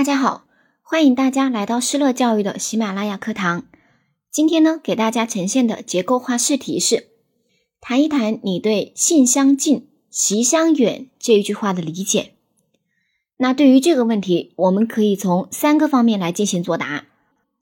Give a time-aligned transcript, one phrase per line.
[0.00, 0.46] 大家好，
[0.80, 3.64] 欢迎大家来到施乐教育的喜马拉雅课堂。
[4.30, 7.08] 今天呢，给大家呈现的结构化试题是，
[7.82, 12.32] 谈一谈你对“性相近，习相远”这一句话的理解。
[13.36, 17.04] 那对于这个问题，我们可以从三个方面来进行作答。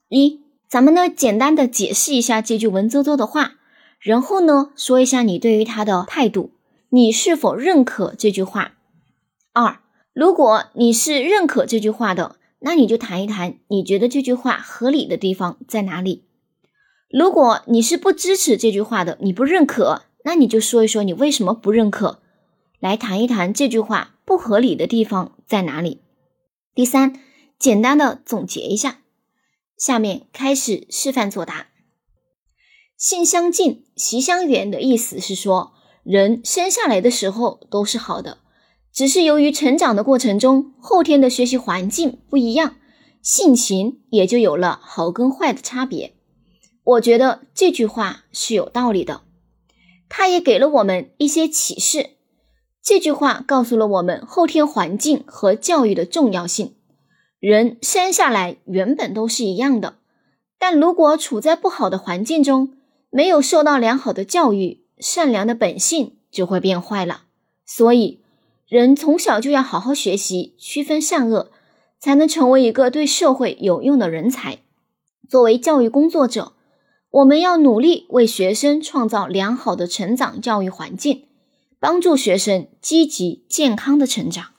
[0.07, 3.55] 一，咱们呢简单的解释一下这句文绉绉的话，
[3.99, 6.51] 然后呢说一下你对于他的态度，
[6.87, 8.75] 你是否认可这句话。
[9.51, 9.81] 二。
[10.19, 16.25] 如果你是认可这句话的，那你就谈一谈你觉得这句话合理的地方在哪里。
[17.09, 22.21] 如果你是不支持这句话的，你不认可，那你就说一说你为什么不认可，
[22.81, 26.01] 来谈一谈这句话不合理的地方在哪里。
[26.75, 27.17] 第三，
[27.57, 28.99] 简单的总结一下，
[29.77, 31.67] 下面开始示范作答。
[32.97, 35.71] 性相近，习相远的意思是说，
[36.03, 38.39] 人生下来的时候都是好的。
[38.91, 42.75] 只是由于成长的过程中，后天的学习环境不一样，
[43.21, 46.15] 性情也就有了好跟坏的差别。
[46.83, 49.21] 我觉得这句话是有道理的，
[50.09, 52.17] 它也给了我们一些启示。
[52.83, 56.75] 这句话告诉了我们后天环境和教育的重要性。
[57.39, 59.99] 人生下来原本都是一样的，
[60.57, 62.73] 但如果处在不好的环境中，
[63.11, 67.21] 没有受到良好的教育，善良的本性就会变坏了。
[67.65, 68.18] 所以。
[68.69, 71.49] 人从小就要好好学习，区分善恶，
[71.99, 74.59] 才能成为一个对社会有用的人才。
[75.27, 76.53] 作为教育工作者，
[77.09, 81.25] 我们要努力为学生创造良好的成长教育环境，
[81.79, 84.51] 帮助学生积极健康的成长。